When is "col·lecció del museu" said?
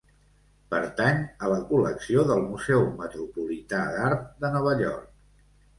1.73-2.89